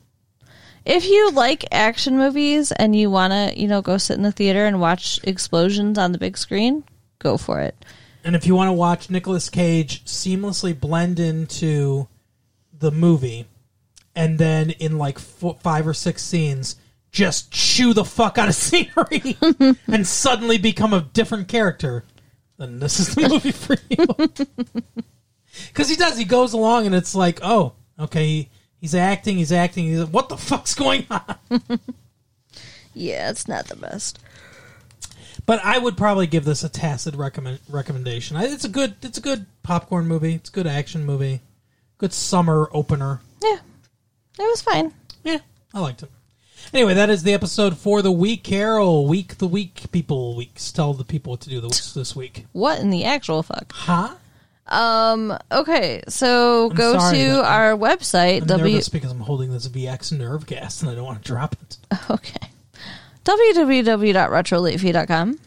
[0.85, 4.31] If you like action movies and you want to, you know, go sit in the
[4.31, 6.83] theater and watch explosions on the big screen,
[7.19, 7.75] go for it.
[8.23, 12.07] And if you want to watch Nicolas Cage seamlessly blend into
[12.77, 13.47] the movie,
[14.15, 16.77] and then in like four, five or six scenes,
[17.11, 19.37] just chew the fuck out of scenery
[19.87, 22.05] and suddenly become a different character,
[22.57, 24.87] then this is the movie for you.
[25.67, 28.49] Because he does, he goes along, and it's like, oh, okay, he,
[28.79, 29.85] he's acting, he's acting.
[29.85, 31.37] He's what the fuck's going on?
[32.93, 34.19] Yeah, it's not the best.
[35.45, 38.37] But I would probably give this a tacit recommend, recommendation.
[38.37, 40.35] I- It's a good it's a good popcorn movie.
[40.35, 41.41] It's a good action movie.
[41.97, 43.21] Good summer opener.
[43.41, 43.57] Yeah,
[44.39, 44.93] it was fine.
[45.23, 45.39] Yeah,
[45.73, 46.09] I liked it.
[46.73, 48.43] Anyway, that is the episode for the week.
[48.43, 50.71] Carol, week the week, people weeks.
[50.71, 52.45] Tell the people what to do this, this week.
[52.53, 53.71] What in the actual fuck?
[53.73, 54.15] Huh?
[54.67, 55.37] Um.
[55.51, 58.41] Okay, so I'm go sorry, to our website.
[58.43, 58.71] I'm W.
[58.75, 61.77] nervous because I'm holding this VX nerve gas and I don't want to drop it.
[62.09, 62.47] Okay.
[63.25, 65.39] www.retrolatefee.com.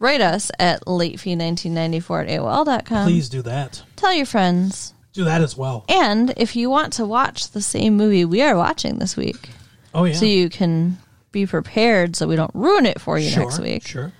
[0.00, 3.06] Write us at latefee1994 at AOL.com.
[3.06, 3.82] Please do that.
[3.96, 4.92] Tell your friends.
[5.12, 5.84] Do that as well.
[5.88, 9.50] And if you want to watch the same movie we are watching this week,
[9.94, 10.14] Oh yeah.
[10.14, 10.98] so you can
[11.30, 14.12] be prepared so we don't ruin it for you sure, next week, Sure.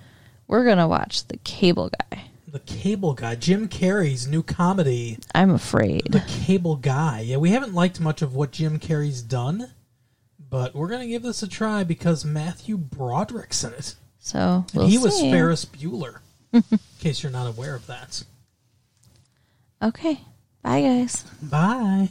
[0.47, 2.21] we're going to watch The Cable Guy.
[2.47, 6.07] The Cable Guy, Jim Carrey's new comedy, I'm afraid.
[6.09, 7.21] The Cable Guy.
[7.25, 9.69] Yeah, we haven't liked much of what Jim Carrey's done,
[10.49, 13.95] but we're gonna give this a try because Matthew Broderick's in it.
[14.19, 15.19] So we'll he was.
[15.19, 16.19] Ferris Bueller.
[16.53, 16.63] in
[16.99, 18.23] case you're not aware of that.
[19.81, 20.21] Okay.
[20.63, 21.23] Bye, guys.
[21.41, 22.09] Bye.